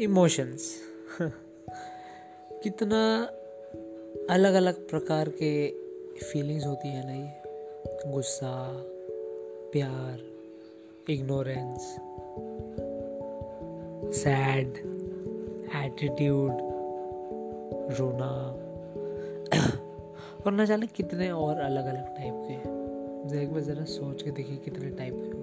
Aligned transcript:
Emotions 0.00 0.80
कितना 2.62 3.22
अलग 4.30 4.54
अलग 4.54 4.88
प्रकार 4.88 5.28
के 5.28 5.70
फीलिंग्स 6.18 6.66
होती 6.66 6.88
है 6.88 7.06
ना 7.06 7.12
ये? 7.12 7.32
गुस्सा, 8.12 8.72
प्यार 9.72 10.20
इग्नोरेंस 11.12 11.80
सैड 14.16 14.68
एटीट्यूड 15.76 16.52
रोना। 17.98 18.52
और 20.46 20.52
ना 20.52 20.64
जाने 20.64 20.86
कितने 20.86 21.30
और 21.30 21.58
अलग 21.58 21.86
अलग 21.86 22.16
टाइप 22.16 22.34
के 22.34 22.76
एक 23.42 23.52
बार 23.52 23.60
ज़रा 23.60 23.84
सोच 23.84 24.22
के 24.22 24.30
देखिए 24.30 24.56
कितने 24.56 24.90
टाइप 24.90 25.14
के 25.16 25.35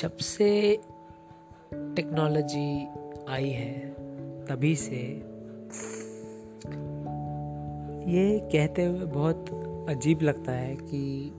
जब 0.00 0.16
से 0.16 0.80
टेक्नोलॉजी 1.74 2.88
आई 3.28 3.50
है, 3.50 3.94
तभी 4.44 4.76
से 4.76 4.96
ये 8.12 8.38
कहते 8.52 8.84
हुए 8.84 9.06
बहुत 9.06 9.44
अजीब 9.88 10.22
लगता 10.22 10.52
है 10.52 10.76
कि 10.76 11.32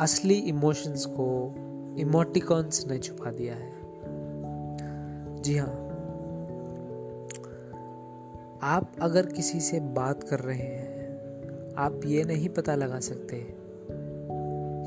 असली 0.00 0.34
इमोशंस 0.34 1.04
को 1.04 1.54
इमोटिकॉन्स 1.98 2.86
ने 2.86 2.98
छुपा 2.98 3.30
दिया 3.30 3.54
है। 3.54 3.72
जी 5.42 5.56
हाँ। 5.56 5.72
आप 8.62 8.92
अगर 9.02 9.26
किसी 9.26 9.60
से 9.60 9.80
बात 9.80 10.22
कर 10.22 10.40
रहे 10.40 10.58
हैं, 10.58 10.92
आप 11.76 12.00
ये 12.04 12.24
नहीं 12.24 12.48
पता 12.48 12.74
लगा 12.74 13.00
सकते 13.00 13.46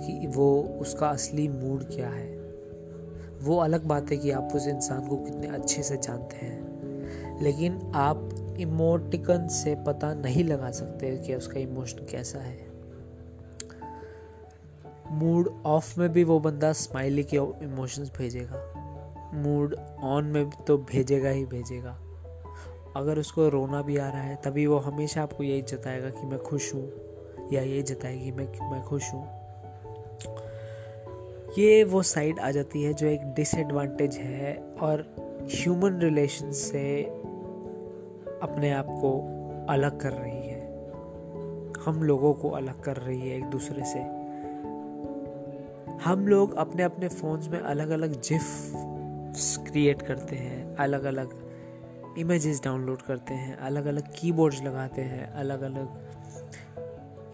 कि 0.01 0.27
वो 0.27 0.61
उसका 0.81 1.09
असली 1.09 1.47
मूड 1.47 1.83
क्या 1.83 2.09
है। 2.09 2.34
वो 3.45 3.57
अलग 3.57 3.85
बात 3.85 4.11
है 4.11 4.17
कि 4.17 4.31
आप 4.31 4.49
उस 4.55 4.67
इंसान 4.67 5.07
को 5.07 5.17
कितने 5.17 5.47
अच्छे 5.47 5.83
से 5.83 5.97
जानते 5.97 6.35
हैं। 6.35 6.65
लेकिन 7.41 7.91
आप 7.95 8.29
इमोटिकन 8.59 9.47
से 9.47 9.75
पता 9.75 10.13
नहीं 10.13 10.43
लगा 10.43 10.71
सकते 10.71 11.17
कि 11.17 11.35
उसका 11.35 11.59
इमोशन 11.59 12.05
कैसा 12.11 12.39
है। 12.39 12.67
मूड 15.11 15.63
ऑफ़ 15.65 15.99
में 15.99 16.09
भी 16.09 16.23
वो 16.23 16.39
बंदा 16.39 16.73
स्माइली 16.73 17.23
के 17.23 17.37
इमोशंस 17.37 18.11
भेजेगा। 18.17 18.81
मूड 19.33 19.75
ऑन 20.03 20.25
में 20.25 20.49
तो 20.49 20.77
भेजेगा 20.77 21.29
ही 21.29 21.45
भेजेगा। 21.45 21.99
अगर 22.95 23.19
उसको 23.19 23.49
रोना 23.49 23.81
भी 23.81 23.97
आ 23.97 24.09
रहा 24.09 24.21
है, 24.21 24.35
तभी 24.35 24.67
वो 24.67 24.77
हमेशा 24.77 25.23
आपको 25.23 25.43
यही 25.43 25.61
जताएगा 25.61 26.09
कि 26.09 26.27
मैं 26.27 26.39
खुश 26.39 26.73
हूँ 26.73 26.91
या 27.53 27.61
यही 27.61 27.83
जताएगी 27.83 28.31
मैं 28.31 28.71
मैं 28.71 28.83
खुश 28.83 29.13
हूँ। 29.13 29.44
ये 31.57 31.83
वो 31.83 32.03
साइड 32.03 32.39
आ 32.39 32.51
जाती 32.51 32.83
है 32.83 32.93
जो 32.93 33.07
एक 33.07 33.21
डिसएडवांटेज 33.33 34.15
है 34.15 34.57
और 34.81 35.15
ह्यूमन 35.51 35.99
रिलेशन 35.99 36.51
से 36.51 37.03
अपने 38.41 38.71
आप 38.71 38.85
को 38.85 39.11
अलग 39.69 39.99
कर 39.99 40.11
रही 40.11 40.47
है। 40.47 40.65
हम 41.85 42.03
लोगों 42.03 42.33
को 42.33 42.49
अलग 42.49 42.81
कर 42.81 42.97
रही 42.97 43.29
है 43.29 43.37
एक 43.37 43.43
दूसरे 43.43 43.85
से। 43.85 43.99
हम 46.03 46.27
लोग 46.27 46.55
अपने 46.55 46.83
अपने 46.83 47.07
फोन्स 47.07 47.49
में 47.49 47.59
अलग 47.59 47.89
अलग 47.89 48.21
जिफ 48.21 48.43
क्रिएट 49.71 50.01
करते 50.01 50.35
हैं 50.35 50.75
अलग 50.75 51.03
अलग 51.03 51.29
इमेजेस 52.17 52.61
डाउनलोड 52.63 53.01
करते 53.01 53.33
हैं 53.33 53.57
अलग 53.57 53.85
अलग 53.85 54.03
कीबोर्ड्स 54.15 54.63
लगाते 54.63 55.01
हैं 55.01 55.33
अलग 55.33 55.61
अलग 55.61 56.04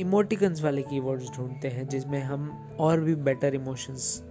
इमोटिकन्स 0.02 0.64
वाले 0.64 0.82
कीबोर्ड्स 0.82 1.32
ढूंढते 1.38 1.68
हैं, 1.68 1.88
जिसमें 1.88 2.22
हम 2.22 2.76
और 2.80 3.00
भी 3.00 3.16
बेटर 3.16 3.56
इमोशंस 3.56 4.24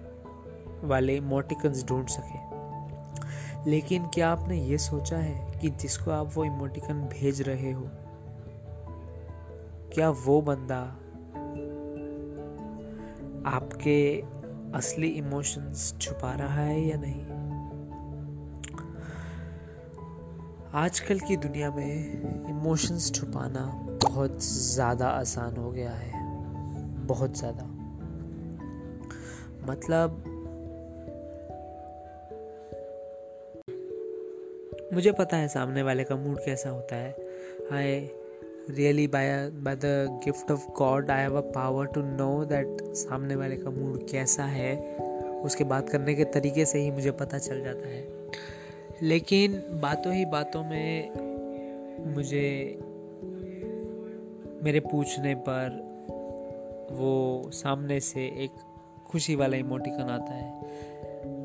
वाले 0.84 1.16
इमोटिकन्स 1.16 1.84
ढूंढ 1.84 2.06
सकें। 2.06 3.66
लेकिन 3.66 4.06
क्या 4.06 4.30
आपने 4.30 4.62
ये 4.64 4.78
सोचा 4.78 5.16
है 5.16 5.58
कि 5.60 5.70
जिसको 5.70 6.10
आप 6.10 6.30
वो 6.34 6.44
इमोटिकन 6.44 7.00
भेज 7.12 7.42
रहे 7.42 7.72
हो, 7.72 7.88
क्या 9.94 10.10
वो 10.10 10.40
बंदा 10.40 10.80
आपके 13.46 14.00
असली 14.74 15.08
इमोशंस 15.08 15.94
छुपा 16.00 16.32
रहा 16.32 16.62
है 16.62 16.80
या 16.80 16.96
नहीं? 17.00 17.24
आजकल 20.74 21.18
की 21.18 21.36
दुनिया 21.36 21.70
में 21.70 22.48
इमोशंस 22.50 23.12
छुपाना 23.12 23.89
बहुत 24.10 24.44
ज़्यादा 24.44 25.08
आसान 25.08 25.56
हो 25.56 25.70
गया 25.70 25.90
है। 25.90 26.12
बहुत 27.06 27.38
ज़्यादा। 27.38 27.64
मतलब 29.70 30.22
मुझे 34.94 35.12
पता 35.12 35.36
है 35.36 35.48
सामने 35.48 35.82
वाले 35.82 36.04
का 36.04 36.16
मूड 36.16 36.38
कैसा 36.38 36.70
होता 36.70 36.96
है। 36.96 37.16
I 37.72 38.10
really 38.70 39.06
by 39.06 39.50
by 39.50 39.76
the 39.76 40.20
gift 40.24 40.50
of 40.50 40.66
God 40.68 41.10
I 41.10 41.20
have 41.20 41.36
a 41.36 41.40
power 41.40 41.86
to 41.86 42.02
know 42.02 42.44
that 42.44 42.82
सामने 42.82 43.36
वाले 43.36 43.56
का 43.56 43.70
मूड 43.70 44.08
कैसा 44.10 44.44
है। 44.44 44.76
उसके 45.42 45.64
बात 45.64 45.88
करने 45.88 46.14
के 46.14 46.24
तरीके 46.24 46.64
से 46.64 46.78
ही 46.78 46.90
मुझे 46.90 47.10
पता 47.10 47.38
चल 47.38 47.62
जाता 47.64 47.88
है। 47.88 48.08
लेकिन 49.02 49.62
बातों 49.82 50.12
ही 50.14 50.24
बातों 50.24 50.64
में 50.64 51.10
मुझे 52.14 52.78
मेरे 54.62 54.80
पूछने 54.80 55.34
पर 55.34 55.90
वो 56.92 57.50
सामने 57.50 58.00
से 58.00 58.26
एक 58.26 58.50
खुशी 59.06 59.34
वाला 59.34 59.56
इमोटिकन 59.56 60.02
आता 60.02 60.34
है। 60.34 60.60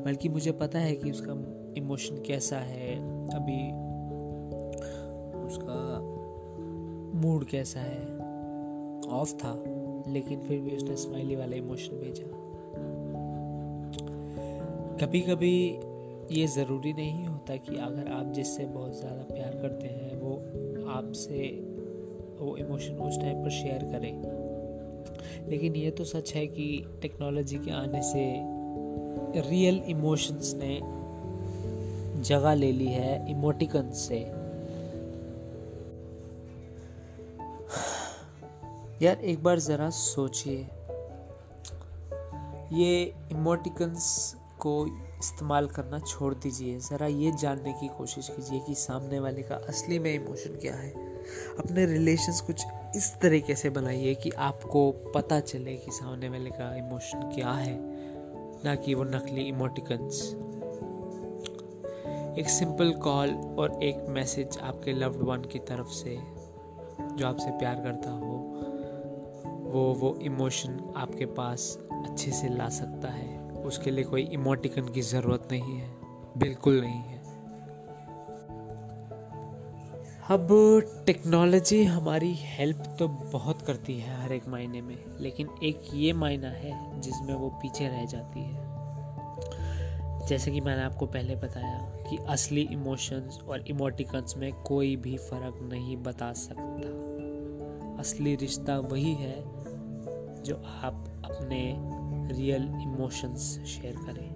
बल्कि 0.04 0.28
मुझे 0.28 0.52
पता 0.52 0.78
है 0.78 0.96
कि 0.96 1.10
उसका 1.10 1.32
इमोशन 1.76 2.16
कैसा 2.16 2.56
है, 2.56 2.96
अभी 3.28 3.62
उसका 5.46 6.00
मूड 7.18 7.44
कैसा 7.44 7.80
है। 7.80 8.18
ऑफ़ 9.10 9.32
था, 9.34 9.64
लेकिन 10.08 10.40
फिर 10.40 10.60
भी 10.60 10.76
उसने 10.76 10.96
स्माइली 10.96 11.36
वाला 11.36 11.56
इमोशन 11.56 11.96
भेजा। 11.96 12.24
कभी 15.06 15.20
कभी 15.20 15.80
ये 16.32 16.46
ज़रूरी 16.46 16.92
नहीं 16.92 17.26
होता 17.26 17.56
कि 17.56 17.76
अगर 17.76 18.08
आप 18.08 18.32
जिससे 18.32 18.64
बहुत 18.64 18.98
ज़्यादा 19.00 19.22
प्यार 19.34 19.50
करते 19.62 19.86
हैं, 19.86 20.16
वो 20.16 20.36
आपसे 20.90 21.48
वो 22.40 22.56
इमोशन 22.56 22.94
उस 22.94 23.20
टाइम 23.20 23.44
पर 23.44 23.50
शेयर 23.50 23.78
करें। 23.78 24.36
लेकिन 25.48 25.76
ये 25.76 25.90
तो 25.90 26.04
सच 26.04 26.34
है 26.34 26.46
कि 26.46 26.98
टेक्नोलॉजी 27.02 27.58
के 27.58 27.70
आने 27.70 28.02
से 28.02 28.56
रियल 29.50 29.76
इमोशंस 29.76 30.54
ने 30.56 30.80
जगह 32.22 32.54
ले 32.54 32.72
ली 32.72 32.86
है 32.86 33.30
इमोटिकन 33.30 33.90
से। 33.90 34.46
यार, 39.06 39.16
एक 39.16 39.42
बार 39.42 39.58
ज़रा 39.58 39.90
सोचिए। 39.90 40.68
ये 42.72 43.14
इमोटिकन्स 43.32 44.36
को 44.60 44.86
इस्तेमाल 45.18 45.66
करना 45.66 45.98
छोड़ 45.98 46.34
दीजिए। 46.34 46.78
ज़रा 46.78 47.06
ये 47.06 47.32
जानने 47.32 47.72
की 47.72 47.88
कोशिश 47.88 48.28
कीजिए 48.28 48.60
कि 48.60 48.74
सामने 48.74 49.20
वाले 49.20 49.42
का 49.42 49.54
असली 49.54 49.98
में 49.98 50.14
इमोशन 50.14 50.50
क्या 50.50 50.74
है। 50.74 51.15
अपने 51.58 51.86
रिलेशंस 51.86 52.40
कुछ 52.40 52.64
इस 52.96 53.14
तरीके 53.20 53.54
से 53.54 53.70
बनाइए 53.70 54.14
कि 54.14 54.30
आपको 54.30 54.90
पता 55.14 55.40
चले 55.40 55.76
कि 55.76 55.90
सामने 55.90 56.28
वाले 56.28 56.50
का 56.50 56.74
इमोशन 56.76 57.30
क्या 57.34 57.52
है, 57.52 57.78
ना 58.64 58.74
कि 58.74 58.94
वो 58.94 59.04
नकली 59.04 59.42
इमोटिकन्स 59.42 60.22
एक 62.38 62.48
सिंपल 62.48 62.92
कॉल 62.92 63.30
और 63.58 63.82
एक 63.82 64.06
मैसेज 64.08 64.58
आपके 64.58 64.92
लव्ड 64.92 65.22
वन 65.22 65.42
की 65.42 65.58
तरफ़ 65.58 65.88
से, 65.88 66.16
जो 67.16 67.26
आपसे 67.26 67.50
प्यार 67.50 67.76
करता 67.76 68.10
हो, 68.10 68.34
वो 69.66 69.82
वो 69.94 70.14
इमोशन 70.22 70.78
आपके 70.96 71.26
पास 71.34 71.78
अच्छे 71.92 72.30
से 72.30 72.48
ला 72.48 72.68
सकता 72.68 73.08
है। 73.08 73.38
उसके 73.62 73.90
लिए 73.90 74.04
कोई 74.04 74.22
इमोटिकन 74.22 74.88
की 74.88 75.00
ज़रूरत 75.02 75.48
नहीं 75.50 75.78
है, 75.78 75.90
बिल्कुल 76.38 76.80
नहीं 76.80 77.00
है। 77.00 77.15
अब 80.30 80.48
टेक्नोलॉजी 81.06 81.84
हमारी 81.84 82.32
हेल्प 82.34 82.78
तो 82.98 83.06
बहुत 83.08 83.60
करती 83.62 83.98
है 83.98 84.22
हर 84.22 84.32
एक 84.32 84.48
मायने 84.48 84.80
में, 84.82 84.96
लेकिन 85.20 85.48
एक 85.62 85.82
ये 85.94 86.12
मायना 86.12 86.48
है 86.48 87.00
जिसमें 87.00 87.34
वो 87.34 87.48
पीछे 87.48 87.88
रह 87.88 88.04
जाती 88.04 88.40
है। 88.40 88.66
जैसे 90.26 90.50
कि 90.50 90.60
मैंने 90.60 90.82
आपको 90.82 91.06
पहले 91.06 91.36
बताया 91.36 91.78
कि 92.10 92.16
असली 92.28 92.62
इमोशंस 92.72 93.38
और 93.48 93.64
इमोटिकन्स 93.68 94.36
में 94.36 94.52
कोई 94.62 94.96
भी 94.96 95.16
फ़र्क 95.16 95.58
नहीं 95.62 95.96
बता 95.96 96.32
सकता। 96.32 98.00
असली 98.00 98.34
रिश्ता 98.36 98.78
वही 98.78 99.14
है 99.14 99.36
जो 100.42 100.56
आप 100.82 101.22
अपने 101.24 101.62
रियल 102.36 102.62
इमोशंस 102.62 103.60
शेयर 103.66 103.94
करें 103.96 104.34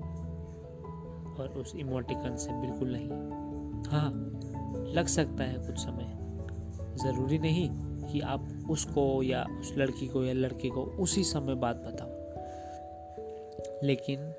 और 1.35 1.49
उस 1.49 1.75
इमोटिकन 1.77 2.37
से 2.37 2.53
बिल्कुल 2.53 2.93
नहीं। 2.93 3.11
हाँ 3.91 4.11
लग 4.95 5.07
सकता 5.07 5.45
है 5.45 5.67
कुछ 5.67 5.79
समय। 5.79 6.17
ज़रूरी 6.97 7.39
नहीं 7.39 7.71
कि 8.13 8.21
आप 8.21 8.67
उसको 8.71 9.23
या 9.23 9.47
उस 9.61 9.75
लड़की 9.77 10.09
को 10.09 10.25
या 10.25 10.33
लड़के 10.33 10.71
को 10.71 10.83
उसी 10.83 11.25
समय 11.25 11.55
बात 11.55 11.77
बताओ। 11.77 12.21
लेकिन 13.87 14.33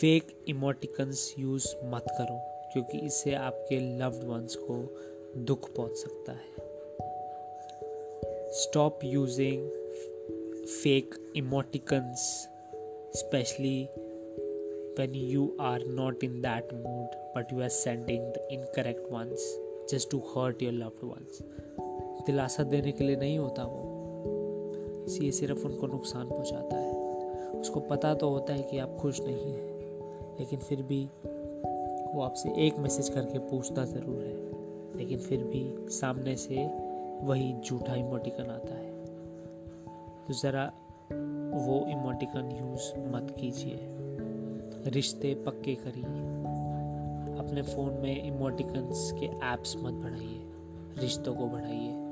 फेक 0.00 0.44
इमोटिकन्स 0.48 1.34
यूज़ 1.38 1.66
मत 1.84 2.04
करो, 2.18 2.40
क्योंकि 2.72 2.98
इससे 2.98 3.34
आपके 3.34 3.98
लव्ड 3.98 4.24
वंस 4.24 4.56
को 4.60 4.96
दुख 5.36 5.74
पहुँच 5.74 5.96
सकता 5.96 6.32
है। 6.32 6.68
Stop 8.52 9.00
using 9.04 9.70
fake 10.66 11.32
emoticons 11.36 12.48
specially 13.16 13.88
when 15.00 15.10
you 15.10 15.42
are 15.42 15.80
not 15.96 16.24
in 16.24 16.32
that 16.42 16.62
mood, 16.62 17.08
but 17.36 17.52
you 17.52 17.60
are 17.60 17.72
sending 17.86 18.22
the 18.30 18.40
incorrect 18.56 19.12
ones 19.12 19.42
just 19.92 20.10
to 20.10 20.18
hurt 20.18 20.62
your 20.62 20.72
loved 20.72 21.04
ones. 21.04 21.42
दिलासा 22.26 22.62
देने 22.62 22.92
के 22.92 23.04
लिए 23.04 23.16
नहीं 23.16 23.38
होता 23.38 23.64
वो। 23.64 23.94
ये 25.22 25.32
सिर्फ़ 25.32 25.66
उनको 25.66 25.86
नुकसान 25.86 26.28
पहुंचाता 26.28 26.76
है। 26.76 26.92
उसको 27.52 27.80
पता 27.80 28.14
तो 28.14 28.28
होता 28.28 28.52
है 28.52 28.62
कि 28.62 28.78
आप 28.78 28.96
खुश 29.00 29.20
नहीं 29.20 29.52
हैं, 29.52 29.80
लेकिन 30.38 30.58
फिर 30.58 30.82
भी 30.82 31.08
वो 32.14 32.22
आपसे 32.22 32.66
एक 32.66 32.78
मैसेज 32.78 33.08
करके 33.08 33.38
पूछता 33.38 33.84
ज़रूर 33.84 34.18
है। 34.18 34.48
लेकिन 34.98 35.18
फिर 35.18 35.44
भी 35.44 35.76
सामने 35.88 36.36
से 36.36 36.66
वही 37.22 37.54
झूठा 37.60 37.94
इमोटिकन 37.94 38.44
आता 38.44 38.74
है। 38.74 39.04
तो 40.26 40.34
ज़रा 40.34 40.72
वो 41.66 41.86
इमोटिकन 41.88 42.50
यूज़ 42.52 43.08
मत 43.10 43.36
कीजिए। 43.40 43.97
रिश्ते 44.86 45.34
पक्के 45.34 45.74
करिए। 45.74 46.04
अपने 47.38 47.62
फ़ोन 47.62 47.94
में 47.94 48.22
इमोटिकन्स 48.22 49.12
के 49.12 49.26
ऐप्स 49.26 49.76
मत 49.76 49.92
बढ़ाइए 49.92 50.44
रिश्तों 50.98 51.34
को 51.34 51.46
बढ़ाइए। 51.46 52.07